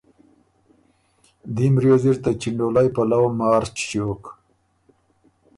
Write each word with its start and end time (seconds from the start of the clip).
دیم 1.55 1.73
ریوز 1.81 2.03
اِر 2.09 2.17
ته 2.23 2.31
چِنډولئ 2.41 2.87
پلؤ 2.95 3.25
مارچ 3.39 3.73
ݭیوک 3.87 4.23